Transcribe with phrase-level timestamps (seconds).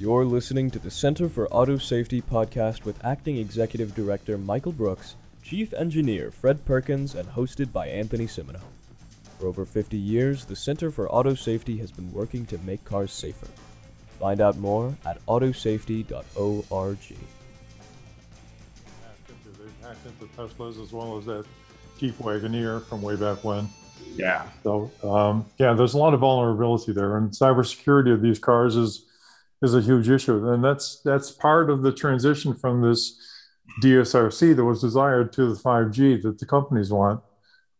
[0.00, 5.14] You're listening to the Center for Auto Safety podcast with Acting Executive Director Michael Brooks,
[5.42, 8.62] Chief Engineer Fred Perkins, and hosted by Anthony Cimino.
[9.38, 13.12] For over 50 years, the Center for Auto Safety has been working to make cars
[13.12, 13.46] safer.
[14.18, 16.98] Find out more at autosafety.org.
[16.98, 17.16] They
[19.86, 21.44] hacked into Teslas as well as that
[21.98, 23.68] Jeep Wagoneer from way back when.
[24.16, 24.46] Yeah.
[24.62, 29.04] So um, yeah, there's a lot of vulnerability there, and cybersecurity of these cars is
[29.62, 33.18] is a huge issue, and that's that's part of the transition from this
[33.82, 37.20] DSRC that was desired to the 5G that the companies want.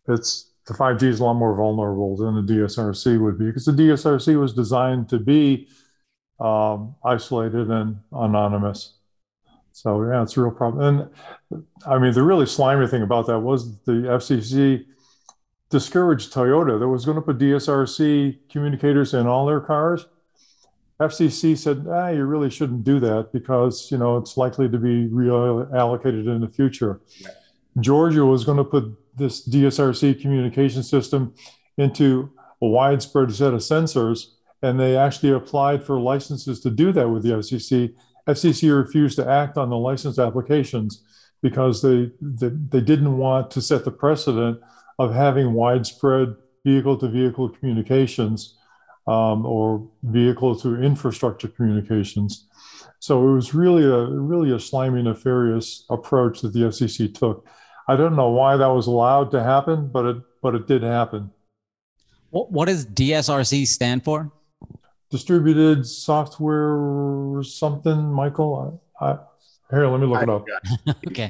[0.09, 3.73] It's the 5G is a lot more vulnerable than the DSRC would be because the
[3.73, 5.69] DSRC was designed to be
[6.38, 8.95] um, isolated and anonymous.
[9.73, 11.10] So yeah, it's a real problem.
[11.51, 14.85] And I mean, the really slimy thing about that was the FCC
[15.71, 20.07] discouraged Toyota that was going to put DSRC communicators in all their cars.
[21.00, 25.09] FCC said, ah, you really shouldn't do that because you know it's likely to be
[25.09, 27.01] reallocated in the future.
[27.18, 27.29] Yeah.
[27.80, 28.84] Georgia was going to put
[29.16, 31.34] this DSRC communication system
[31.79, 32.30] into
[32.62, 34.26] a widespread set of sensors,
[34.62, 37.95] and they actually applied for licenses to do that with the FCC.
[38.29, 41.02] FCC refused to act on the license applications
[41.42, 44.60] because they, they, they didn't want to set the precedent
[44.98, 48.59] of having widespread vehicle to vehicle communications
[49.06, 52.46] um, or vehicle to infrastructure communications.
[52.98, 57.46] So it was really a really a slimy, nefarious approach that the FCC took.
[57.88, 61.30] I don't know why that was allowed to happen, but it but it did happen.
[62.30, 64.31] What what does DSRC stand for?
[65.10, 68.81] Distributed software something, Michael.
[69.00, 69.19] I, I,
[69.71, 70.47] here, let me look it up.
[71.06, 71.28] okay.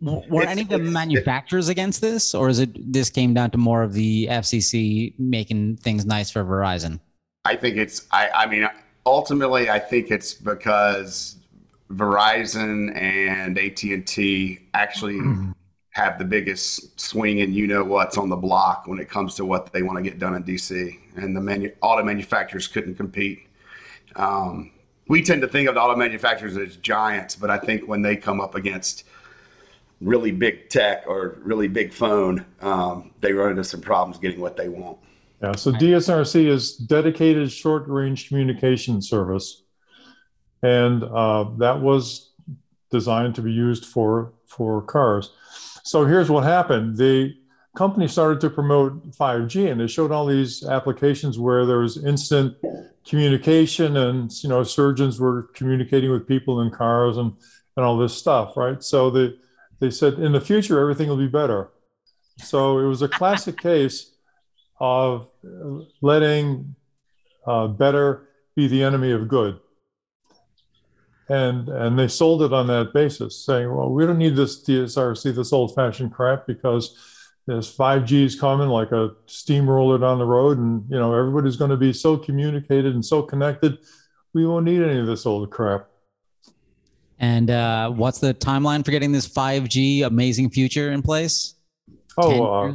[0.00, 3.82] Were any of the manufacturers against this, or is it this came down to more
[3.82, 7.00] of the FCC making things nice for Verizon?
[7.44, 8.06] I think it's.
[8.10, 8.28] I.
[8.30, 8.68] I mean,
[9.04, 11.36] ultimately, I think it's because
[11.90, 15.20] Verizon and AT and T actually
[15.90, 19.44] have the biggest swing and you know what's on the block when it comes to
[19.44, 23.46] what they want to get done in DC, and the manu- auto manufacturers couldn't compete.
[24.16, 24.72] Um,
[25.08, 28.14] we tend to think of the auto manufacturers as giants, but I think when they
[28.14, 29.04] come up against
[30.00, 34.56] really big tech or really big phone, um, they run into some problems getting what
[34.56, 34.98] they want.
[35.42, 39.62] Yeah, so DSRC is dedicated short range communication service,
[40.62, 42.32] and uh, that was
[42.90, 45.30] designed to be used for for cars.
[45.84, 47.36] So here's what happened: the
[47.76, 52.56] company started to promote 5G, and they showed all these applications where there was instant
[53.08, 57.32] communication and you know surgeons were communicating with people in cars and
[57.76, 58.82] and all this stuff right?
[58.82, 59.34] So they
[59.80, 61.70] they said in the future everything will be better.
[62.38, 64.12] So it was a classic case
[64.78, 65.28] of
[66.02, 66.74] letting
[67.46, 69.58] uh, better be the enemy of good.
[71.30, 75.34] And and they sold it on that basis saying well we don't need this dsrc
[75.34, 77.17] this old fashioned crap because
[77.48, 81.70] there's 5G is coming like a steamroller down the road, and you know everybody's going
[81.70, 83.78] to be so communicated and so connected.
[84.34, 85.88] We won't need any of this old crap.
[87.18, 91.54] And uh, what's the timeline for getting this 5G amazing future in place?
[92.18, 92.74] Oh, uh,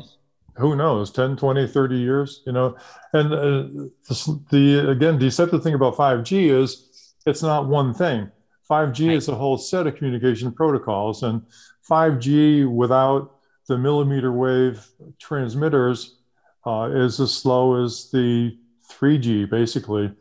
[0.56, 1.12] who knows?
[1.12, 2.76] 10, 20, 30 years, you know.
[3.14, 8.32] And uh, the, the, again, the deceptive thing about 5G is it's not one thing.
[8.70, 9.18] 5G right.
[9.18, 11.44] is a whole set of communication protocols, and
[11.88, 13.34] 5G without
[13.68, 14.85] the millimeter wave
[15.19, 16.18] transmitters
[16.66, 18.57] uh, is as slow as the
[18.90, 20.13] 3G, basically,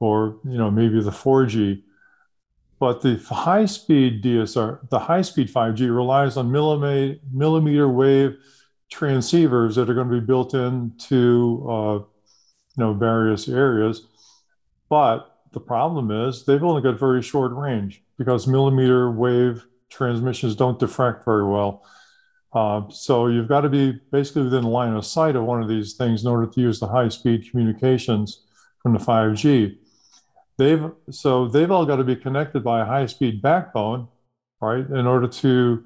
[0.00, 1.82] or you know maybe the 4G.
[2.80, 8.36] But the high-speed DSR, the high-speed 5G relies on millimeter, millimeter wave
[8.92, 12.04] transceivers that are going to be built into uh, you
[12.76, 14.06] know various areas.
[14.88, 20.78] But the problem is they've only got very short range because millimeter wave transmissions don't
[20.78, 21.82] diffract very well.
[22.58, 25.94] Uh, so you've got to be basically within line of sight of one of these
[25.94, 28.46] things in order to use the high speed communications
[28.82, 29.76] from the 5G.
[30.56, 34.08] They've so they've all got to be connected by a high speed backbone,
[34.60, 35.84] right, in order to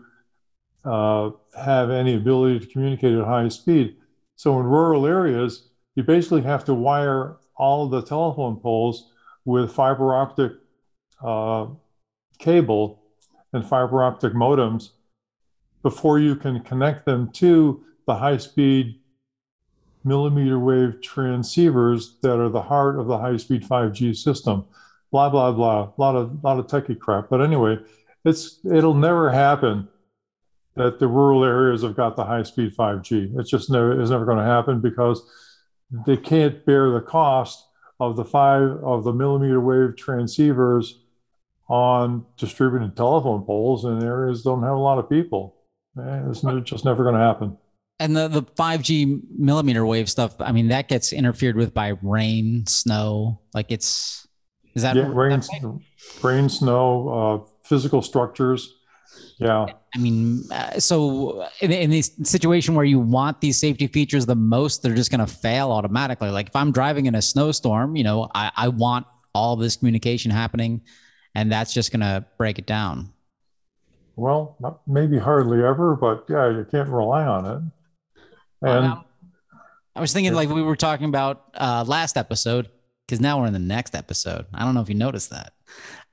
[0.86, 1.30] uh,
[1.62, 3.96] have any ability to communicate at high speed.
[4.36, 9.10] So in rural areas, you basically have to wire all the telephone poles
[9.44, 10.52] with fiber optic
[11.22, 11.66] uh,
[12.38, 13.02] cable
[13.52, 14.92] and fiber optic modems
[15.82, 19.00] before you can connect them to the high speed
[20.04, 24.64] millimeter wave transceivers that are the heart of the high speed 5G system.
[25.10, 25.92] Blah, blah, blah.
[25.96, 27.28] A lot of, lot of techie crap.
[27.28, 27.78] But anyway,
[28.24, 29.88] it's, it'll never happen
[30.74, 33.38] that the rural areas have got the high speed 5G.
[33.38, 35.22] It's just never, it's never going to happen because
[36.06, 37.66] they can't bear the cost
[38.00, 40.94] of the five of the millimeter wave transceivers
[41.68, 45.56] on distributed telephone poles in areas don't have a lot of people.
[45.98, 47.56] Eh, it's just never going to happen.
[47.98, 52.66] And the, the 5G millimeter wave stuff, I mean, that gets interfered with by rain,
[52.66, 53.40] snow.
[53.54, 54.26] Like it's,
[54.74, 55.80] is that yeah, rain, that
[56.22, 58.74] rain, snow, uh, physical structures.
[59.38, 59.66] Yeah.
[59.94, 64.34] I mean, uh, so in, in this situation where you want these safety features the
[64.34, 66.30] most, they're just going to fail automatically.
[66.30, 70.30] Like if I'm driving in a snowstorm, you know, I, I want all this communication
[70.30, 70.80] happening
[71.34, 73.11] and that's just going to break it down.
[74.16, 74.56] Well,
[74.86, 78.68] maybe hardly ever, but yeah, you can't rely on it.
[78.68, 78.94] And
[79.96, 82.68] I was thinking, like we were talking about uh, last episode,
[83.06, 84.46] because now we're in the next episode.
[84.54, 85.52] I don't know if you noticed that.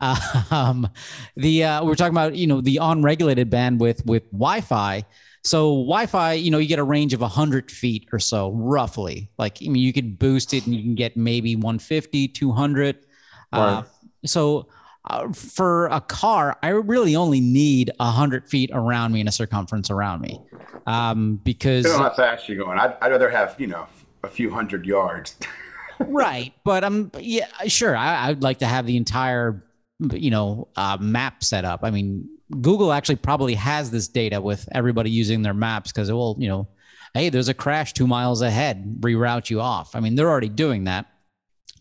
[0.49, 0.89] Um,
[1.35, 5.03] the uh, we're talking about you know the unregulated bandwidth with Wi-Fi.
[5.43, 9.29] So Wi-Fi, you know, you get a range of 100 feet or so, roughly.
[9.37, 12.95] Like, I mean, you could boost it and you can get maybe 150, 200.
[12.95, 13.59] Right.
[13.59, 13.83] Uh,
[14.25, 14.67] so
[15.05, 19.31] uh, for a car, I really only need a hundred feet around me in a
[19.31, 20.41] circumference around me,
[20.87, 22.77] um, because you know how fast you're going.
[22.77, 23.87] I'd, I'd rather have you know
[24.23, 25.37] a few hundred yards.
[25.99, 27.95] right, but I'm yeah, sure.
[27.95, 29.63] I, I'd like to have the entire
[30.11, 31.79] you know uh, map set up.
[31.83, 32.27] I mean,
[32.61, 36.49] Google actually probably has this data with everybody using their maps because it will you
[36.49, 36.67] know,
[37.13, 39.95] hey, there's a crash two miles ahead, reroute you off.
[39.95, 41.05] I mean, they're already doing that.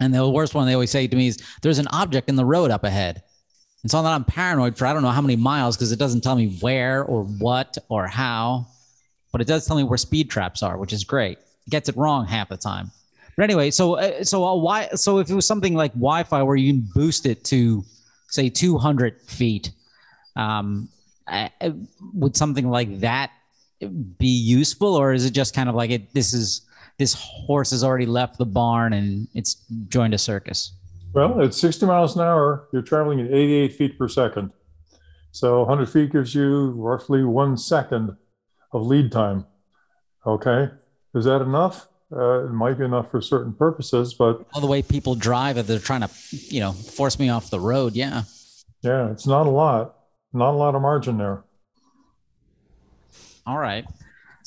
[0.01, 2.45] And the worst one they always say to me is, "There's an object in the
[2.45, 3.23] road up ahead."
[3.83, 6.23] And so that I'm paranoid for I don't know how many miles because it doesn't
[6.23, 8.67] tell me where or what or how,
[9.33, 11.39] but it does tell me where speed traps are, which is great.
[11.39, 12.91] It gets it wrong half the time.
[13.37, 16.57] But anyway, so uh, so uh, why so if it was something like Wi-Fi where
[16.57, 17.85] you can boost it to
[18.27, 19.71] say 200 feet,
[20.35, 20.89] um,
[21.29, 21.49] uh,
[22.15, 23.31] would something like that
[24.19, 26.13] be useful, or is it just kind of like it?
[26.13, 26.63] This is
[26.99, 30.73] this horse has already left the barn and it's joined a circus.
[31.15, 34.51] Well, at 60 miles an hour, you're traveling at 88 feet per second.
[35.33, 38.17] So 100 feet gives you roughly one second
[38.73, 39.47] of lead time.
[40.27, 40.69] Okay.
[41.15, 41.89] Is that enough?
[42.11, 45.67] Uh, it might be enough for certain purposes, but all the way people drive, if
[45.67, 48.23] they're trying to, you know, force me off the road, yeah.
[48.83, 49.97] Yeah, it's not a lot,
[50.33, 51.45] not a lot of margin there.
[53.47, 53.85] All right.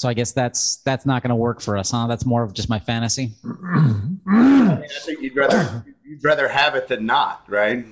[0.01, 2.07] So I guess that's that's not going to work for us, huh?
[2.07, 3.33] That's more of just my fantasy.
[3.45, 7.85] I, mean, I think you'd rather you'd rather have it than not, right?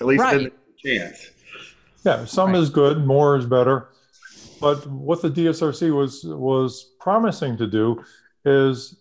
[0.00, 0.52] At least right.
[0.78, 1.30] chance.
[2.04, 2.60] Yeah, some right.
[2.60, 3.88] is good, more is better.
[4.60, 8.04] But what the DSRC was was promising to do
[8.44, 8.94] is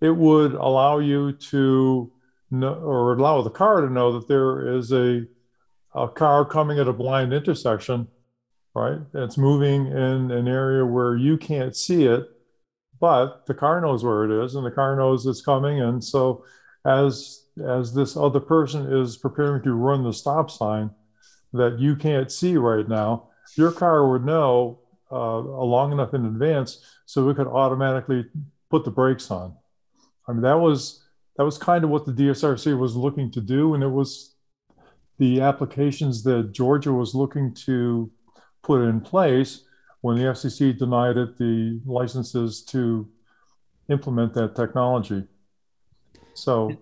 [0.00, 2.10] it would allow you to
[2.50, 5.28] know, or allow the car to know that there is a
[5.94, 8.08] a car coming at a blind intersection,
[8.74, 8.98] right?
[9.14, 12.26] It's moving in an area where you can't see it,
[13.00, 16.44] but the car knows where it is, and the car knows it's coming, and so
[16.84, 20.90] as as this other person is preparing to run the stop sign
[21.52, 24.80] that you can't see right now, your car would know
[25.10, 28.24] uh, long enough in advance so it could automatically
[28.70, 29.54] put the brakes on.
[30.26, 31.04] I mean, that was
[31.36, 34.34] that was kind of what the DSRC was looking to do, and it was
[35.18, 38.10] the applications that Georgia was looking to
[38.62, 39.64] put in place
[40.00, 43.08] when the FCC denied it the licenses to
[43.88, 45.24] implement that technology.
[46.34, 46.76] So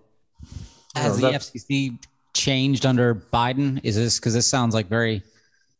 [0.95, 1.97] has the FCC
[2.33, 3.79] changed under Biden?
[3.83, 5.23] Is this because this sounds like very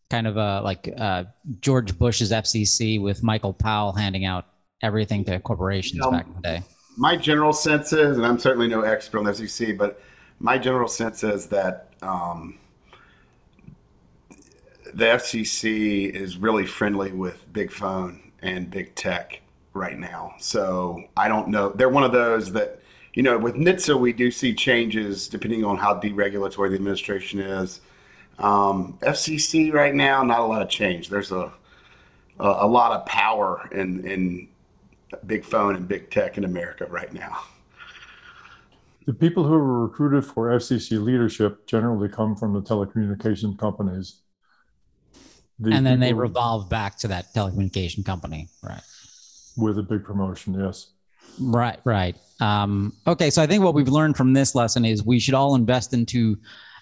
[0.10, 1.26] kind of uh, like uh,
[1.62, 4.46] George Bush's FCC with Michael Powell handing out
[4.82, 6.64] everything to corporations back in the day?
[6.98, 10.02] My general sense is, and I'm certainly no expert on the FCC, but
[10.40, 12.58] my general sense is that um,
[14.94, 19.42] the FCC is really friendly with big phone and big tech
[19.74, 20.36] right now.
[20.40, 21.70] So I don't know.
[21.70, 22.80] They're one of those that
[23.14, 27.82] you know, with NHTSA, we do see changes depending on how deregulatory the administration is.
[28.40, 31.10] Um, FCC right now, not a lot of change.
[31.10, 31.52] There's a
[32.40, 34.48] a, a lot of power in in
[35.26, 37.44] big phone and big tech in America right now.
[39.06, 44.22] The people who are recruited for FCC leadership generally come from the telecommunication companies.
[45.62, 48.82] The and then they revolve back to that telecommunication company, right?
[49.56, 50.88] With a big promotion, yes.
[51.40, 52.16] Right, right.
[52.40, 55.54] Um, okay, so I think what we've learned from this lesson is we should all
[55.54, 56.38] invest into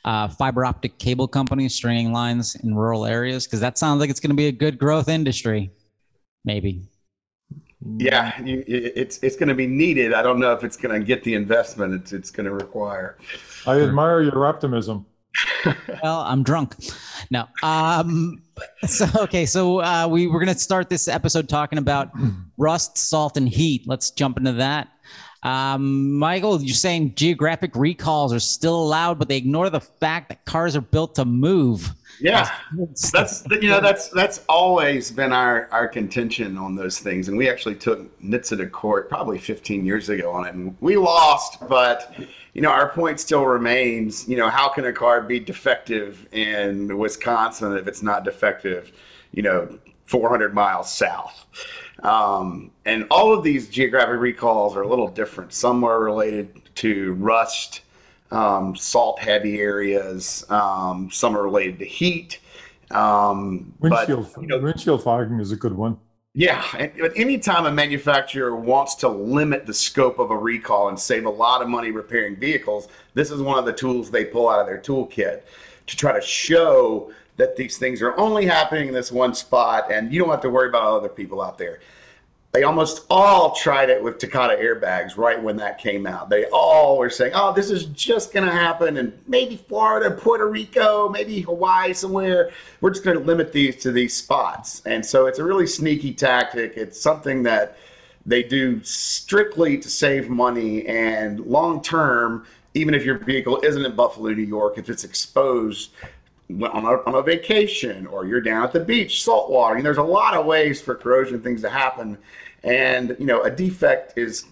[0.05, 4.21] uh, fiber optic cable companies, stringing lines in rural areas, because that sounds like it's
[4.21, 5.69] going to be a good growth industry.
[6.45, 6.81] Maybe.
[7.97, 10.13] Yeah, you, it's it's going to be needed.
[10.13, 13.17] I don't know if it's going to get the investment it's it's going to require.
[13.65, 15.05] I admire your optimism.
[16.03, 16.75] well, I'm drunk.
[17.29, 17.47] No.
[17.63, 18.41] Um,
[18.85, 22.11] so okay, so uh, we we're gonna start this episode talking about
[22.57, 23.83] rust, salt, and heat.
[23.87, 24.89] Let's jump into that.
[25.43, 30.43] Um, Michael, you're saying geographic recalls are still allowed, but they ignore the fact that
[30.45, 31.93] cars are built to move.
[32.19, 32.51] Yeah,
[33.13, 37.49] that's you know that's that's always been our our contention on those things, and we
[37.49, 42.13] actually took NHTSA to court probably 15 years ago on it, and we lost, but
[42.53, 44.27] you know our point still remains.
[44.27, 48.91] You know, how can a car be defective in Wisconsin if it's not defective?
[49.31, 51.45] You know, 400 miles south.
[52.03, 55.53] Um, and all of these geographic recalls are a little different.
[55.53, 57.81] Some are related to rust,
[58.31, 60.45] um, salt heavy areas.
[60.49, 62.39] Um, some are related to heat.
[62.91, 65.97] Um, windshield, but, you know, windshield fogging is a good one.
[66.35, 66.63] Yeah,
[66.99, 71.29] but anytime a manufacturer wants to limit the scope of a recall and save a
[71.29, 74.67] lot of money repairing vehicles, this is one of the tools they pull out of
[74.67, 75.41] their toolkit
[75.87, 80.13] to try to show that these things are only happening in this one spot and
[80.13, 81.79] you don't have to worry about other people out there.
[82.51, 86.29] They almost all tried it with Takata airbags right when that came out.
[86.29, 90.49] They all were saying, oh, this is just going to happen in maybe Florida, Puerto
[90.49, 92.51] Rico, maybe Hawaii, somewhere.
[92.81, 94.81] We're just going to limit these to these spots.
[94.85, 96.73] And so it's a really sneaky tactic.
[96.75, 97.77] It's something that
[98.25, 103.95] they do strictly to save money and long term, even if your vehicle isn't in
[103.95, 105.91] Buffalo, New York, if it's exposed
[106.49, 109.75] on a, on a vacation or you're down at the beach, salt water.
[109.75, 112.17] Know, there's a lot of ways for corrosion things to happen.
[112.63, 114.45] And, you know, a defect is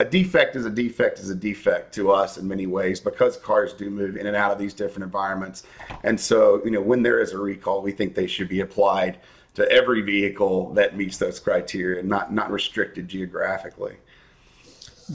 [0.00, 3.72] a defect is a defect is a defect to us in many ways because cars
[3.72, 5.62] do move in and out of these different environments.
[6.02, 9.18] And so, you know, when there is a recall, we think they should be applied
[9.54, 13.94] to every vehicle that meets those criteria, not not restricted geographically.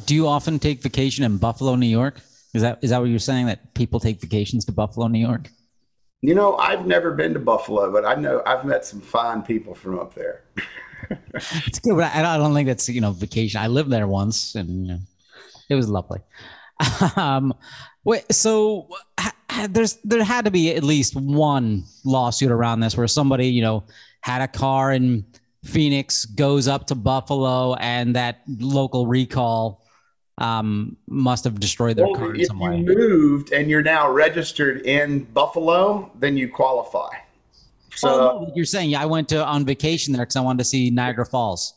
[0.05, 2.22] Do you often take vacation in Buffalo, New York?
[2.53, 5.50] Is that is that what you're saying that people take vacations to Buffalo, New York?
[6.22, 9.74] You know, I've never been to Buffalo, but I know I've met some fine people
[9.74, 10.44] from up there.
[11.34, 13.62] it's good, but I don't think that's you know vacation.
[13.62, 15.00] I lived there once, and you know,
[15.70, 16.20] it was lovely.
[17.16, 17.54] um,
[18.04, 18.90] wait, so
[19.70, 23.84] there's there had to be at least one lawsuit around this where somebody you know
[24.22, 25.26] had a car in
[25.64, 29.79] Phoenix goes up to Buffalo, and that local recall
[30.39, 32.79] um, must have destroyed their well, car in if some way.
[32.79, 37.10] If you moved and you're now registered in Buffalo, then you qualify.
[37.96, 40.60] So oh, no, you're saying yeah, I went to on vacation there because I wanted
[40.60, 41.74] to see Niagara Falls.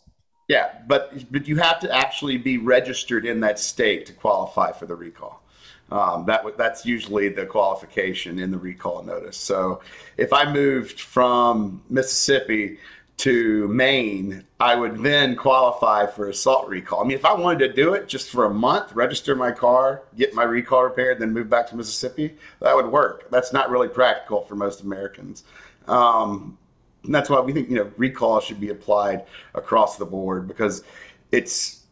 [0.48, 4.86] Yeah, but but you have to actually be registered in that state to qualify for
[4.86, 5.42] the recall.
[5.90, 9.36] Um, that that's usually the qualification in the recall notice.
[9.36, 9.80] So
[10.16, 12.78] if I moved from Mississippi
[13.22, 17.04] to Maine, I would then qualify for a salt recall.
[17.04, 20.02] I mean, if I wanted to do it just for a month, register my car,
[20.16, 23.30] get my recall repaired, then move back to Mississippi, that would work.
[23.30, 25.44] That's not really practical for most Americans.
[25.86, 26.58] Um,
[27.04, 29.24] and that's why we think you know recall should be applied
[29.54, 30.82] across the board because
[31.30, 31.84] it's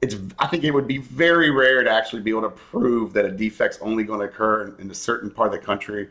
[0.00, 3.26] it's I think it would be very rare to actually be able to prove that
[3.26, 6.08] a defect's only going to occur in a certain part of the country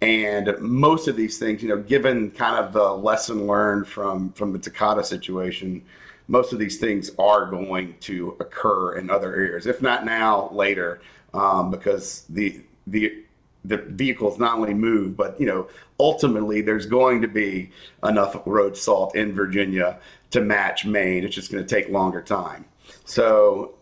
[0.00, 4.52] and most of these things, you know, given kind of the lesson learned from from
[4.52, 5.82] the Takata situation,
[6.28, 11.00] most of these things are going to occur in other areas, if not now, later,
[11.34, 13.24] um, because the the
[13.64, 17.70] the vehicles not only move, but you know, ultimately there's going to be
[18.04, 19.98] enough road salt in Virginia
[20.30, 21.24] to match Maine.
[21.24, 22.64] It's just going to take longer time.
[23.04, 23.74] So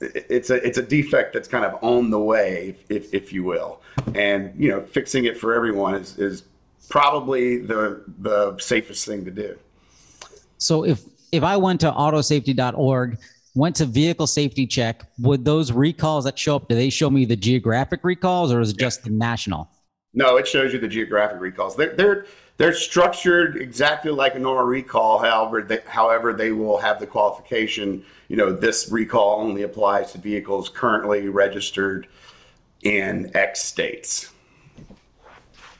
[0.00, 3.79] it's a it's a defect that's kind of on the way, if if you will,
[4.14, 6.44] and you know fixing it for everyone is is
[6.88, 9.58] probably the the safest thing to do.
[10.58, 11.02] So if
[11.32, 13.18] if I went to autosafety.org,
[13.54, 17.24] went to vehicle safety check, would those recalls that show up do they show me
[17.24, 19.70] the geographic recalls or is it just the national?
[20.12, 21.76] No, it shows you the geographic recalls.
[21.76, 22.26] They're they're
[22.56, 25.18] they're structured exactly like a normal recall.
[25.18, 28.04] However, they, however they will have the qualification.
[28.28, 32.06] You know, this recall only applies to vehicles currently registered
[32.82, 34.32] in X states.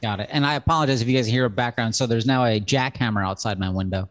[0.02, 0.28] Got it.
[0.32, 1.94] And I apologize if you guys hear a background.
[1.94, 4.08] So there's now a jackhammer outside my window.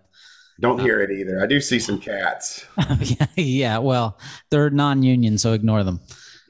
[0.59, 1.41] Don't hear it either.
[1.41, 2.65] I do see some cats.
[2.99, 4.19] yeah, yeah, well,
[4.49, 6.01] they're non-union, so ignore them.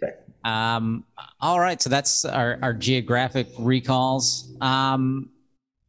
[0.02, 0.14] Okay.
[0.44, 1.06] Um,
[1.40, 4.52] all right, so that's our, our geographic recalls.
[4.62, 5.30] Um,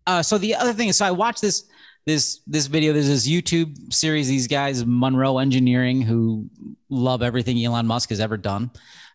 [0.07, 1.65] uh, so the other thing is, so I watched this
[2.07, 2.93] this this video.
[2.93, 4.29] There's this YouTube series.
[4.29, 6.49] These guys, Munro Engineering, who
[6.89, 8.71] love everything Elon Musk has ever done.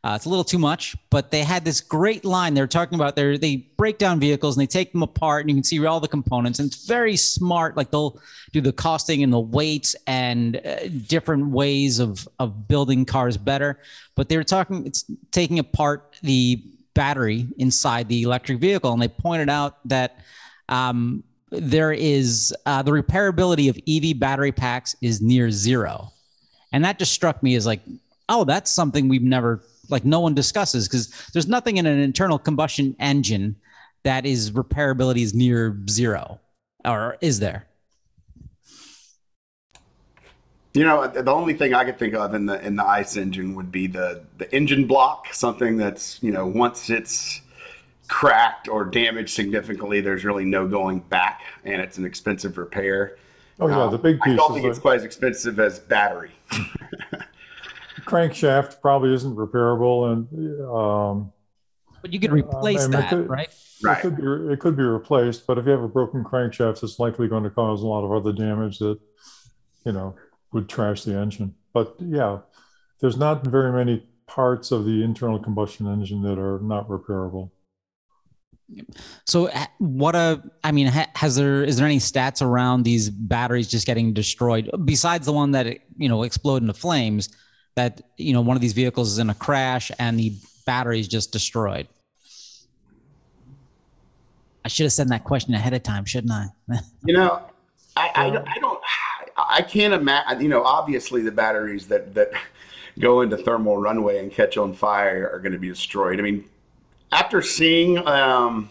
[0.06, 2.54] Uh, it's a little too much, but they had this great line.
[2.54, 5.56] They're talking about they they break down vehicles and they take them apart, and you
[5.56, 6.60] can see all the components.
[6.60, 7.76] And it's very smart.
[7.76, 8.22] Like they'll
[8.52, 13.80] do the costing and the weights and uh, different ways of of building cars better.
[14.14, 14.86] But they were talking.
[14.86, 16.62] It's taking apart the
[16.94, 20.20] battery inside the electric vehicle, and they pointed out that
[20.70, 26.12] um, there is uh, the repairability of EV battery packs is near zero.
[26.72, 27.82] And that just struck me as like,
[28.30, 32.38] oh, that's something we've never like no one discusses because there's nothing in an internal
[32.40, 33.56] combustion engine
[34.04, 36.40] that is repairability is near zero,
[36.86, 37.68] or is there?
[40.74, 43.56] You know, the only thing I could think of in the in the ICE engine
[43.56, 47.42] would be the the engine block, something that's you know once it's
[48.10, 53.16] cracked or damaged significantly, there's really no going back, and it's an expensive repair.
[53.60, 54.34] Oh yeah, Um, the big piece.
[54.34, 56.32] I don't is think it's like- quite as expensive as battery.
[58.06, 61.32] crankshaft probably isn't repairable, and um,
[62.02, 63.50] But you could replace I mean, it that, could- right?
[63.50, 64.02] it Right.
[64.02, 65.46] could be it could be replaced.
[65.46, 68.12] But if you have a broken crankshaft, it's likely going to cause a lot of
[68.14, 68.98] other damage that
[69.86, 70.16] you know
[70.54, 71.54] would trash the engine.
[71.74, 72.40] But yeah,
[73.02, 77.52] there's not very many parts of the internal combustion engine that are not repairable.
[79.26, 83.68] So ha- what a I mean has there is there any stats around these batteries
[83.68, 87.30] just getting destroyed besides the one that you know explode into flames
[87.76, 90.34] that you know one of these vehicles is in a crash and the
[90.66, 91.88] battery is just destroyed.
[94.64, 96.48] I should have said that question ahead of time, shouldn't I?
[97.06, 97.40] You know,
[97.96, 98.82] I, I, don't- I don't,
[99.38, 100.42] I can't imagine.
[100.42, 102.32] You know, obviously the batteries that that
[102.98, 106.18] go into thermal runaway and catch on fire are going to be destroyed.
[106.18, 106.46] I mean,
[107.12, 108.70] after seeing um,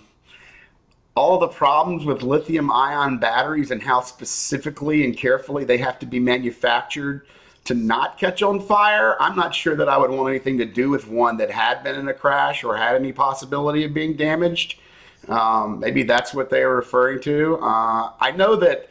[1.15, 6.19] all the problems with lithium-ion batteries and how specifically and carefully they have to be
[6.19, 7.27] manufactured
[7.65, 10.91] to not catch on fire, I'm not sure that I would want anything to do
[10.91, 14.79] with one that had been in a crash or had any possibility of being damaged.
[15.29, 17.59] Um, maybe that's what they are referring to.
[17.63, 18.91] Uh, I know that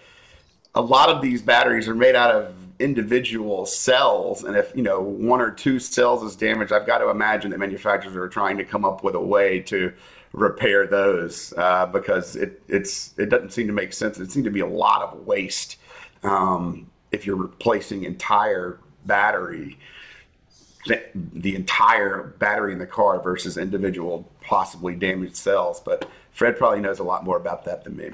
[0.73, 4.99] a lot of these batteries are made out of individual cells, and if you know
[4.99, 8.65] one or two cells is damaged, I've got to imagine that manufacturers are trying to
[8.65, 9.93] come up with a way to
[10.33, 14.17] repair those uh, because it it's it doesn't seem to make sense.
[14.19, 15.77] It seems to be a lot of waste
[16.23, 19.77] um, if you're replacing entire battery
[20.85, 25.79] the, entire battery in the car versus individual possibly damaged cells.
[25.79, 28.11] But Fred probably knows a lot more about that than me.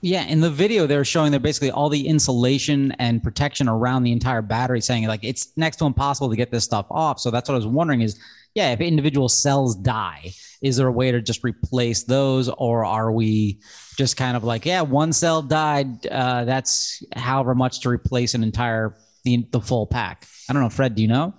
[0.00, 4.12] Yeah, in the video they're showing they're basically all the insulation and protection around the
[4.12, 7.18] entire battery, saying like it's next to impossible to get this stuff off.
[7.18, 8.18] So that's what I was wondering is,
[8.54, 10.32] yeah, if individual cells die,
[10.64, 13.60] is there a way to just replace those, or are we
[13.98, 18.42] just kind of like, yeah, one cell died, uh, that's however much to replace an
[18.42, 20.26] entire the the full pack?
[20.48, 21.34] I don't know, Fred, do you know?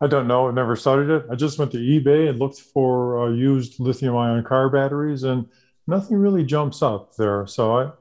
[0.00, 0.48] I don't know.
[0.48, 1.24] I've never studied it.
[1.30, 5.46] I just went to eBay and looked for uh, used lithium-ion car batteries, and
[5.86, 7.46] nothing really jumps up there.
[7.46, 7.92] So I,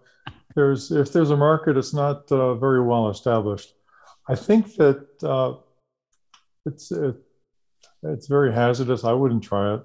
[0.55, 3.73] there's if there's a market, it's not uh, very well established.
[4.27, 5.53] I think that uh,
[6.65, 7.15] it's it,
[8.03, 9.03] it's very hazardous.
[9.03, 9.83] I wouldn't try it.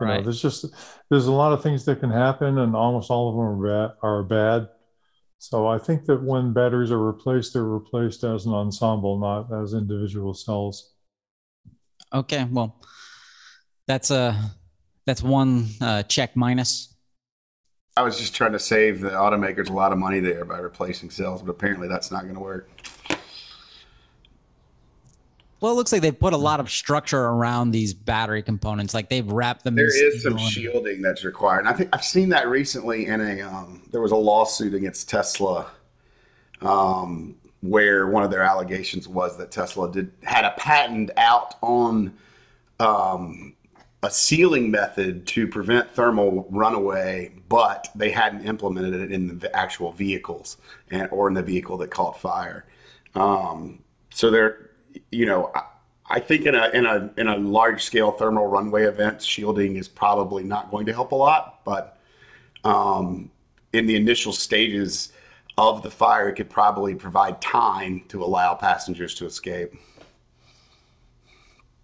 [0.00, 0.64] You know, there's just
[1.10, 3.96] there's a lot of things that can happen, and almost all of them are bad.
[4.02, 4.68] Are bad.
[5.38, 9.74] So I think that when batteries are replaced, they're replaced as an ensemble, not as
[9.74, 10.92] individual cells.
[12.12, 12.80] Okay, well,
[13.86, 14.52] that's a
[15.06, 16.94] that's one uh, check minus.
[17.96, 21.10] I was just trying to save the automakers a lot of money there by replacing
[21.10, 22.70] cells, but apparently that's not going to work.
[25.60, 28.94] Well, it looks like they put a lot of structure around these battery components.
[28.94, 29.74] Like they've wrapped them.
[29.78, 31.60] in There is some shielding that's required.
[31.60, 35.10] And I think I've seen that recently in a um, there was a lawsuit against
[35.10, 35.70] Tesla
[36.62, 42.14] um, where one of their allegations was that Tesla did had a patent out on
[42.78, 43.54] um,
[44.02, 49.92] a sealing method to prevent thermal runaway, but they hadn't implemented it in the actual
[49.92, 50.56] vehicles
[50.90, 52.64] and or in the vehicle that caught fire.
[53.14, 54.69] Um, so they're,
[55.10, 55.62] you know, I,
[56.12, 59.88] I think in a in a in a large scale thermal runaway event, shielding is
[59.88, 61.98] probably not going to help a lot, but
[62.64, 63.30] um,
[63.72, 65.12] in the initial stages
[65.56, 69.72] of the fire, it could probably provide time to allow passengers to escape.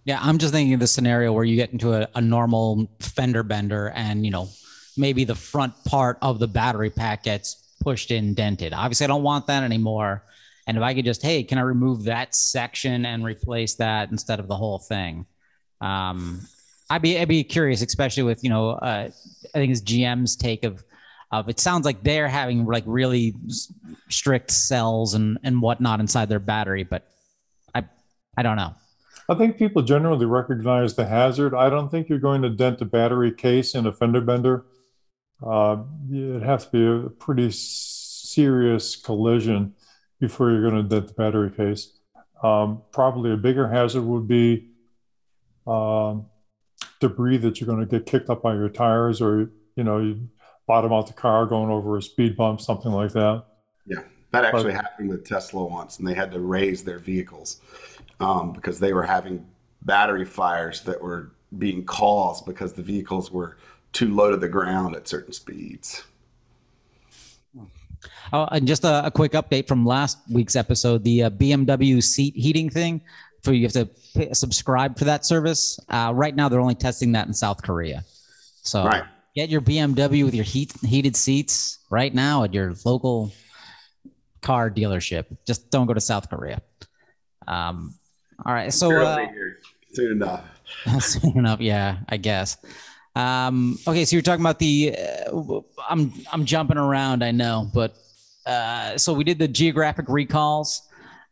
[0.04, 3.42] Yeah, I'm just thinking of the scenario where you get into a, a normal fender
[3.42, 4.48] bender and, you know,
[4.96, 8.72] maybe the front part of the battery pack gets pushed in, dented.
[8.72, 10.22] Obviously, I don't want that anymore.
[10.66, 14.40] And if I could just, hey, can I remove that section and replace that instead
[14.40, 15.26] of the whole thing?
[15.80, 16.40] Um,
[16.90, 19.10] I'd be I'd be curious, especially with you know, uh,
[19.54, 20.84] I think it's GM's take of
[21.32, 23.34] of it sounds like they're having like really
[24.08, 27.08] strict cells and and whatnot inside their battery, but
[27.74, 27.84] I
[28.36, 28.74] I don't know.
[29.28, 31.54] I think people generally recognize the hazard.
[31.54, 34.64] I don't think you're going to dent a battery case in a fender bender.
[35.44, 39.74] Uh, it'd have to be a pretty serious collision
[40.20, 41.92] before you're going to dent the battery case.
[42.42, 44.68] Um, probably a bigger hazard would be
[45.66, 46.26] um,
[47.00, 50.28] debris that you're going to get kicked up by your tires, or you know, you
[50.66, 53.44] bottom out the car going over a speed bump, something like that.
[53.86, 54.02] Yeah.
[54.32, 57.60] That actually happened with Tesla once, and they had to raise their vehicles
[58.20, 59.46] um, because they were having
[59.82, 63.56] battery fires that were being caused because the vehicles were
[63.92, 66.04] too low to the ground at certain speeds.
[68.32, 72.34] Oh, and just a, a quick update from last week's episode: the uh, BMW seat
[72.36, 73.00] heating thing.
[73.42, 75.78] For you have to pay, subscribe for that service.
[75.88, 78.04] Uh, right now, they're only testing that in South Korea.
[78.62, 79.04] So Right.
[79.36, 83.32] get your BMW with your heat heated seats right now at your local
[84.42, 85.26] car dealership.
[85.46, 86.60] Just don't go to South Korea.
[87.46, 87.94] Um,
[88.44, 89.26] all right, so uh,
[89.92, 90.44] soon enough.
[91.00, 92.56] Soon enough, yeah, I guess.
[93.16, 94.94] Um, okay, so you're talking about the.
[94.96, 97.96] Uh, I'm I'm jumping around, I know, but
[98.44, 100.82] uh, so we did the geographic recalls.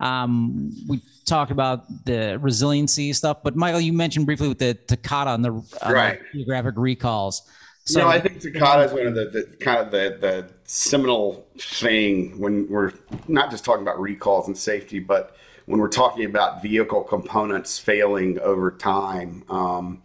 [0.00, 5.34] Um, we talked about the resiliency stuff, but Michael, you mentioned briefly with the Takata
[5.34, 5.50] and the,
[5.84, 6.20] the Right.
[6.32, 7.42] geographic recalls.
[7.84, 11.46] So know, I think Takata is one of the, the kind of the, the seminal
[11.58, 12.92] thing when we're
[13.28, 18.38] not just talking about recalls and safety, but when we're talking about vehicle components failing
[18.40, 19.44] over time.
[19.50, 20.02] Um,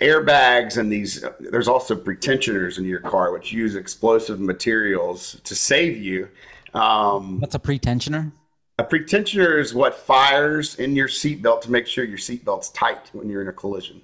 [0.00, 5.96] airbags and these, there's also pretensioners in your car, which use explosive materials to save
[5.96, 6.28] you.
[6.74, 8.32] Um, what's a pretensioner?
[8.80, 13.28] a pretensioner is what fires in your seatbelt to make sure your seatbelt's tight when
[13.28, 14.00] you're in a collision.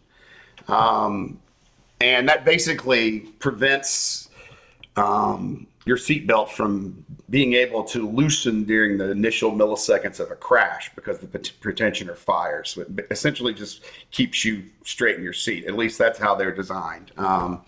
[0.68, 1.40] Um,
[2.00, 4.28] and that basically prevents
[4.96, 10.90] um, your seatbelt from being able to loosen during the initial milliseconds of a crash
[10.96, 12.70] because the pretensioner fires.
[12.70, 15.64] So it essentially just keeps you straight in your seat.
[15.66, 17.12] At least that's how they're designed.
[17.16, 17.62] Um,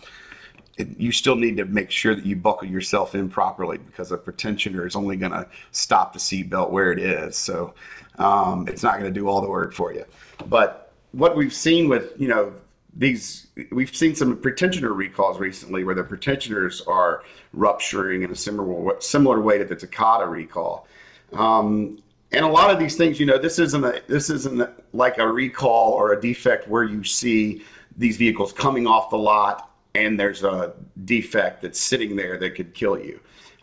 [0.76, 4.86] you still need to make sure that you buckle yourself in properly because a pretensioner
[4.86, 7.36] is only going to stop the seatbelt where it is.
[7.36, 7.74] So
[8.18, 10.04] um, it's not going to do all the work for you.
[10.46, 12.52] But what we've seen with, you know,
[12.96, 17.22] these, we've seen some pretensioner recalls recently where the pretensioners are
[17.52, 20.86] rupturing in a similar, similar way to the Takata recall.
[21.32, 25.18] Um, and a lot of these things, you know, this isn't a, this isn't like
[25.18, 27.62] a recall or a defect where you see
[27.96, 30.74] these vehicles coming off the lot and there's a
[31.04, 33.20] defect that's sitting there that could kill you.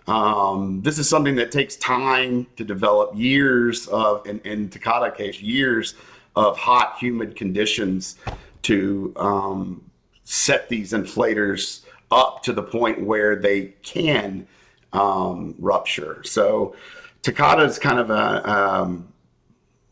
[0.07, 5.39] Um, this is something that takes time to develop, years of, in, in Takata case,
[5.41, 5.95] years
[6.35, 8.17] of hot, humid conditions
[8.65, 9.89] to um,
[10.23, 14.47] set these inflators up to the point where they can
[14.93, 16.21] um, rupture.
[16.23, 16.75] So
[17.21, 19.07] Takata is kind of a, um,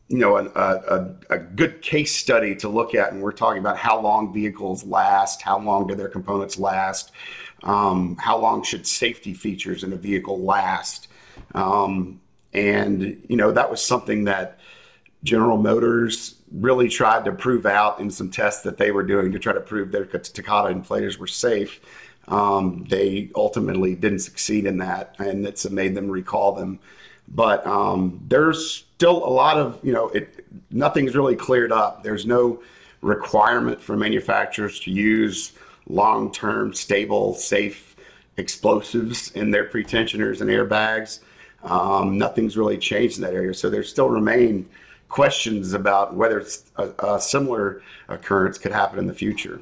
[0.07, 3.11] you know, a, a, a good case study to look at.
[3.11, 7.11] And we're talking about how long vehicles last, how long do their components last,
[7.63, 11.07] um, how long should safety features in a vehicle last.
[11.55, 12.21] Um,
[12.53, 14.59] and, you know, that was something that
[15.23, 19.39] General Motors really tried to prove out in some tests that they were doing to
[19.39, 21.79] try to prove their Takata inflators were safe.
[22.27, 26.79] Um, they ultimately didn't succeed in that, and it's made them recall them.
[27.27, 32.03] But um, there's still a lot of, you know, it, nothing's really cleared up.
[32.03, 32.61] There's no
[33.01, 35.53] requirement for manufacturers to use
[35.87, 37.95] long term, stable, safe
[38.37, 41.19] explosives in their pretensioners and airbags.
[41.63, 43.53] Um, nothing's really changed in that area.
[43.53, 44.69] So there still remain
[45.13, 46.43] questions about whether
[46.77, 49.61] a, a similar occurrence could happen in the future.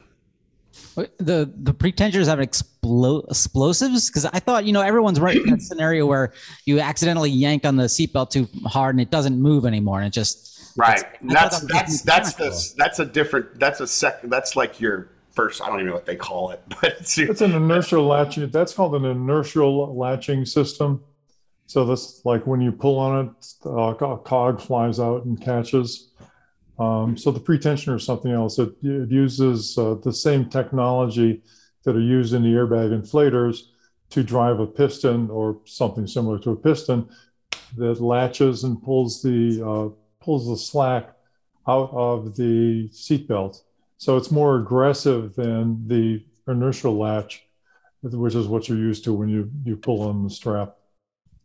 [0.95, 5.61] The the pretensioners have explo- explosives because I thought you know everyone's right in that
[5.71, 6.31] scenario where
[6.65, 10.13] you accidentally yank on the seatbelt too hard and it doesn't move anymore and it
[10.13, 11.03] just right.
[11.21, 15.61] That's, That's that's that's the that's a different that's a second that's like your first
[15.61, 18.49] I don't even know what they call it, but it's, It's an inertial latching.
[18.51, 21.03] That's called an inertial latching system.
[21.71, 26.09] So this, like when you pull on it, uh, a cog flies out and catches.
[26.77, 28.59] Um, so the pretensioner is something else.
[28.59, 31.41] It, it uses uh, the same technology
[31.83, 33.69] that are used in the airbag inflators
[34.09, 37.07] to drive a piston or something similar to a piston
[37.77, 41.15] that latches and pulls the uh, pulls the slack
[41.69, 43.61] out of the seatbelt.
[43.97, 47.47] So it's more aggressive than the inertial latch,
[48.01, 50.75] which is what you're used to when you you pull on the strap.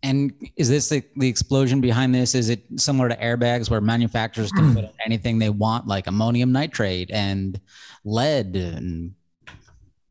[0.03, 2.35] And is this the, the explosion behind this?
[2.35, 7.11] Is it similar to airbags where manufacturers can put anything they want, like ammonium nitrate
[7.11, 7.61] and
[8.05, 8.57] lead?
[8.57, 9.15] And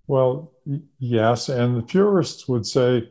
[0.07, 0.51] Well,
[0.99, 3.09] yes, and the purists would say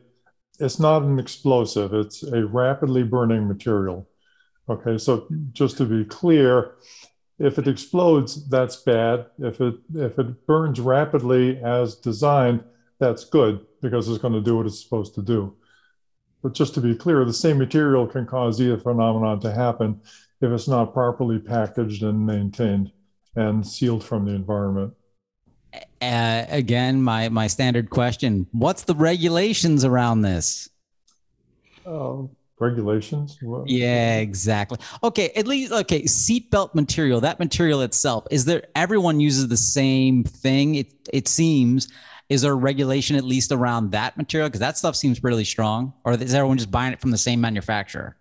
[0.59, 4.07] it's not an explosive; it's a rapidly burning material.
[4.69, 6.75] Okay, so just to be clear,
[7.39, 9.27] if it explodes, that's bad.
[9.39, 12.63] If it if it burns rapidly as designed,
[12.99, 15.55] that's good because it's going to do what it's supposed to do.
[16.45, 19.99] But just to be clear, the same material can cause either phenomenon to happen
[20.41, 22.91] if it's not properly packaged and maintained
[23.35, 24.93] and sealed from the environment.
[25.73, 30.69] uh, again, my my standard question: What's the regulations around this?
[31.83, 32.27] Uh,
[32.59, 33.39] regulations.
[33.65, 34.77] Yeah, exactly.
[35.03, 36.03] Okay, at least okay.
[36.03, 37.21] Seatbelt material.
[37.21, 38.65] That material itself is there.
[38.75, 40.75] Everyone uses the same thing.
[40.75, 41.87] It it seems.
[42.29, 44.49] Is there a regulation at least around that material?
[44.49, 45.93] Because that stuff seems really strong.
[46.03, 48.17] Or is everyone just buying it from the same manufacturer?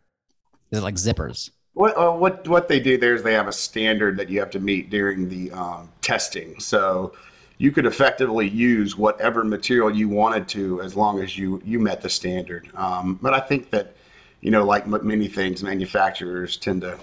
[0.71, 1.51] Is it like zippers?
[1.73, 4.51] What uh, what what they do there is they have a standard that you have
[4.51, 6.61] to meet during the um, testing.
[6.61, 7.15] So
[7.59, 12.01] you could effectively use whatever material you wanted to as long as you you met
[12.03, 12.69] the standard.
[12.75, 13.97] Um, but I think that
[14.41, 16.99] you know, like many things, manufacturers tend to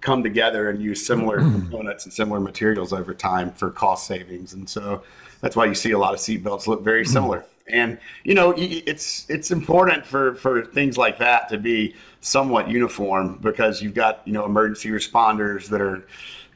[0.00, 4.52] come together and use similar components and similar materials over time for cost savings.
[4.52, 5.02] And so
[5.40, 7.44] that's why you see a lot of seatbelts look very similar.
[7.68, 13.38] And you know, it's it's important for for things like that to be somewhat uniform
[13.42, 16.06] because you've got you know emergency responders that are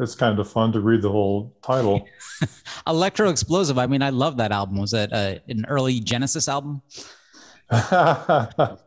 [0.00, 2.06] it's kind of fun to read the whole title.
[2.86, 3.78] Electro explosive.
[3.78, 4.76] I mean, I love that album.
[4.76, 6.82] Was that uh, an early Genesis album?
[7.70, 8.78] that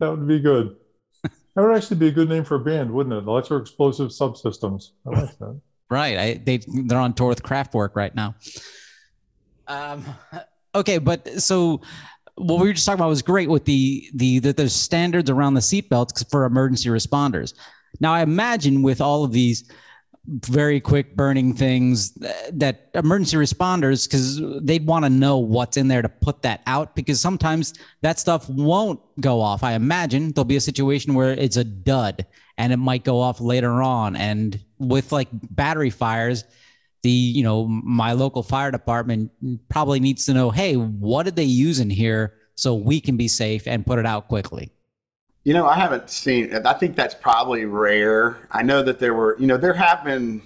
[0.00, 0.76] would be good.
[1.22, 3.28] That would actually be a good name for a band, wouldn't it?
[3.28, 4.90] Electro Explosive Subsystems.
[5.06, 5.60] I like that.
[5.90, 6.18] Right.
[6.18, 8.34] I, they they're on tour with Kraftwerk right now.
[9.66, 10.04] Um.
[10.74, 11.80] Okay, but so
[12.36, 15.54] what we were just talking about was great with the the the, the standards around
[15.54, 17.54] the seatbelts for emergency responders.
[18.00, 19.70] Now I imagine with all of these
[20.28, 25.88] very quick burning things uh, that emergency responders because they'd want to know what's in
[25.88, 30.44] there to put that out because sometimes that stuff won't go off i imagine there'll
[30.44, 32.26] be a situation where it's a dud
[32.58, 36.44] and it might go off later on and with like battery fires
[37.02, 39.30] the you know my local fire department
[39.68, 43.28] probably needs to know hey what did they use in here so we can be
[43.28, 44.72] safe and put it out quickly
[45.44, 46.54] you know, I haven't seen.
[46.66, 48.36] I think that's probably rare.
[48.50, 49.34] I know that there were.
[49.38, 50.42] You know, there have been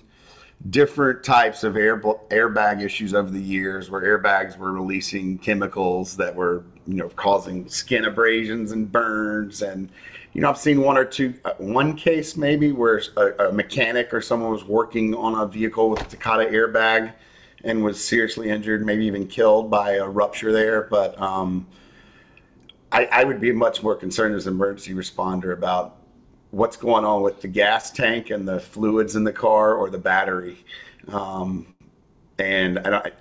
[0.71, 6.35] different types of air airbag issues over the years where airbags were releasing chemicals that
[6.35, 9.91] were you know causing skin abrasions and burns and
[10.33, 14.13] you know i've seen one or two uh, one case maybe where a, a, mechanic
[14.13, 17.13] or someone was working on a vehicle with a takata airbag
[17.65, 21.67] and was seriously injured maybe even killed by a rupture there but um,
[22.93, 25.97] I, I would be much more concerned as an emergency responder about
[26.51, 29.99] what's going on with the gas tank and the fluids in the car or the
[29.99, 30.65] battery.
[31.09, 31.75] Um,
[32.39, 32.77] and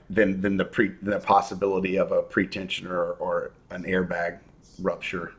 [0.09, 4.39] then then the pre the possibility of a pretensioner, or an airbag
[4.81, 5.33] rupture.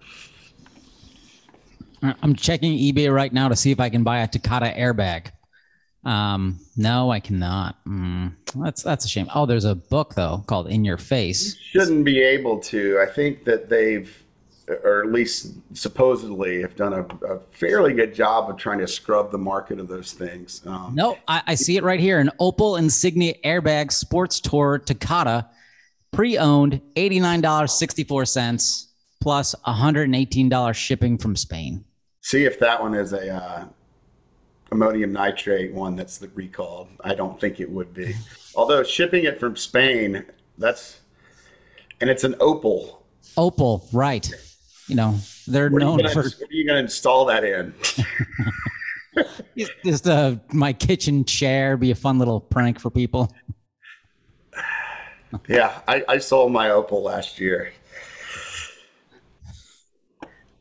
[2.02, 5.30] I'm checking eBay right now to see if I can buy a Takata airbag.
[6.04, 7.76] Um, no, I cannot.
[7.84, 9.28] Mm, that's that's a shame.
[9.34, 11.54] Oh, there's a book though called In Your Face.
[11.54, 12.98] You shouldn't be able to.
[13.00, 14.12] I think that they've
[14.84, 19.30] or at least supposedly have done a, a, fairly good job of trying to scrub
[19.30, 20.62] the market of those things.
[20.64, 22.20] Um, no, I, I, see it right here.
[22.20, 25.48] An Opel Insignia Airbag Sports Tour Takata,
[26.12, 28.88] pre-owned, eighty-nine dollars sixty-four cents
[29.20, 31.84] plus one hundred and eighteen dollars shipping from Spain.
[32.22, 33.64] See if that one is a uh,
[34.70, 36.88] ammonium nitrate one that's recalled.
[37.02, 38.14] I don't think it would be.
[38.54, 40.24] Although shipping it from Spain,
[40.56, 41.00] that's
[42.00, 42.98] and it's an Opel.
[43.36, 44.28] Opel, right?
[44.86, 47.74] You know they're What known gonna, for what are you going to install that in?
[49.84, 51.76] just uh, my kitchen chair.
[51.76, 53.32] Be a fun little prank for people.
[55.48, 57.72] yeah, I, I sold my Opel last year.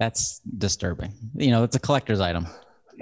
[0.02, 1.14] That's disturbing.
[1.36, 2.48] You know, it's a collector's item.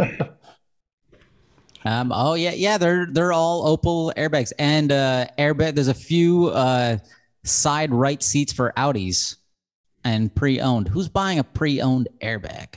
[1.86, 2.12] um.
[2.14, 2.78] Oh yeah, yeah.
[2.78, 5.76] They're they're all Opel airbags and uh, airbag.
[5.76, 6.98] There's a few uh,
[7.46, 9.38] side right seats for Audis
[10.04, 10.90] and pre-owned.
[10.90, 12.74] Who's buying a pre-owned airbag?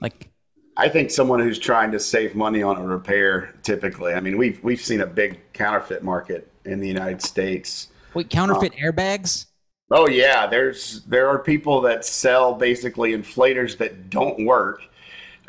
[0.00, 0.30] Like,
[0.76, 3.52] I think someone who's trying to save money on a repair.
[3.64, 7.88] Typically, I mean, we've we've seen a big counterfeit market in the United States.
[8.14, 9.46] wait, counterfeit airbags?
[9.90, 14.82] Oh yeah, there's there are people that sell basically inflators that don't work,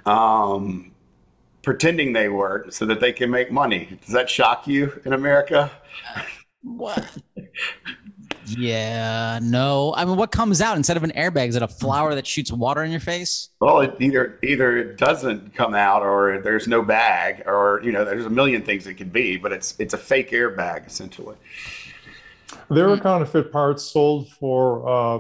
[0.06, 0.92] um,
[1.64, 3.98] pretending they work so that they can make money.
[4.06, 5.72] Does that shock you in America?
[6.62, 7.18] What?
[8.46, 9.94] yeah, no.
[9.96, 11.48] I mean, what comes out instead of an airbag?
[11.48, 13.50] Is it a flower that shoots water in your face?
[13.60, 18.06] Well, it either either it doesn't come out, or there's no bag, or you know,
[18.06, 21.38] there's a million things it could be, but it's it's a fake airbag essentially.
[22.70, 25.20] There are counterfeit parts sold for uh,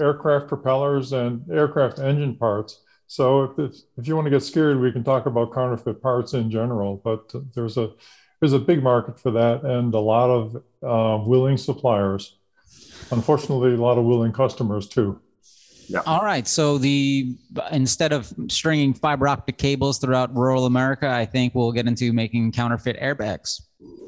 [0.00, 2.80] aircraft propellers and aircraft engine parts.
[3.06, 6.34] So if, if, if you want to get scared, we can talk about counterfeit parts
[6.34, 7.00] in general.
[7.02, 7.90] But there's a
[8.40, 12.36] there's a big market for that, and a lot of uh, willing suppliers.
[13.10, 15.20] Unfortunately, a lot of willing customers too.
[15.88, 16.02] Yeah.
[16.06, 16.46] All right.
[16.46, 17.34] So the
[17.72, 22.52] instead of stringing fiber optic cables throughout rural America, I think we'll get into making
[22.52, 23.62] counterfeit airbags.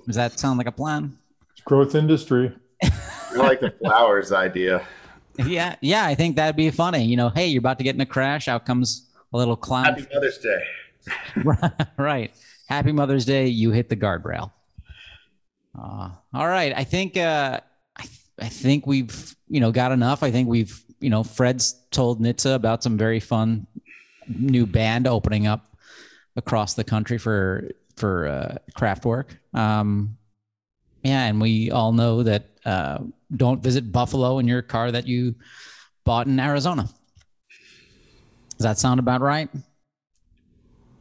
[0.07, 1.19] Does that sound like a plan?
[1.65, 2.53] Growth industry.
[2.83, 4.87] I like the flowers idea.
[5.39, 6.05] Yeah, yeah.
[6.05, 7.05] I think that'd be funny.
[7.05, 8.49] You know, hey, you're about to get in a crash.
[8.49, 9.85] Out comes a little clown.
[9.85, 10.63] Happy Mother's Day.
[11.97, 12.33] right.
[12.67, 13.47] Happy Mother's Day.
[13.47, 14.53] You hit the guardrail.
[15.79, 16.73] Uh, all right.
[16.77, 17.61] I think uh,
[17.97, 18.05] I,
[18.39, 20.23] I think we've you know got enough.
[20.23, 23.67] I think we've you know Fred's told NHTSA about some very fun
[24.29, 25.77] new band opening up
[26.37, 29.37] across the country for for uh, craft work.
[29.55, 30.17] Um,
[31.03, 32.99] yeah, and we all know that uh,
[33.35, 35.35] don't visit Buffalo in your car that you
[36.05, 36.89] bought in Arizona.
[38.57, 39.49] Does that sound about right?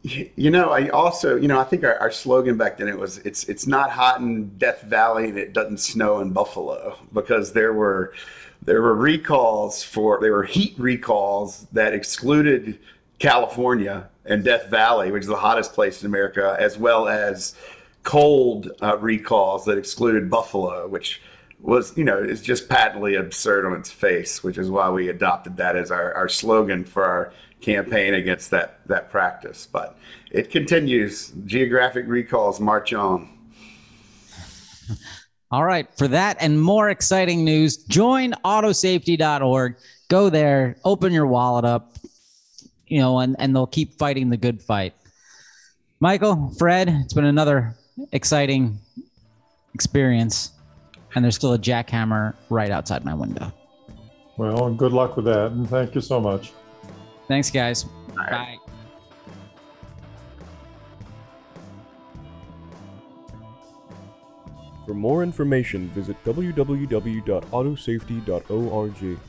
[0.03, 3.19] You know, I also, you know, I think our, our slogan back then it was
[3.19, 7.71] it's it's not hot in Death Valley and it doesn't snow in Buffalo because there
[7.71, 8.13] were
[8.63, 12.79] there were recalls for there were heat recalls that excluded
[13.19, 17.55] California and Death Valley, which is the hottest place in America, as well as
[18.03, 21.21] cold uh, recalls that excluded Buffalo, which
[21.59, 25.57] was, you know, is just patently absurd on its face, which is why we adopted
[25.57, 29.67] that as our, our slogan for our campaign against that that practice.
[29.71, 29.97] But
[30.31, 31.31] it continues.
[31.45, 33.29] Geographic recalls march on.
[35.51, 35.87] All right.
[35.97, 39.75] For that and more exciting news, join autosafety.org.
[40.07, 41.95] Go there, open your wallet up,
[42.87, 44.93] you know, and, and they'll keep fighting the good fight.
[45.99, 47.75] Michael, Fred, it's been another
[48.11, 48.77] exciting
[49.73, 50.51] experience.
[51.15, 53.51] And there's still a jackhammer right outside my window.
[54.37, 56.53] Well, good luck with that, and thank you so much.
[57.27, 57.85] Thanks, guys.
[58.15, 58.31] right.
[58.31, 58.57] Bye.
[64.85, 69.19] For more information, visit www.autosafety.org.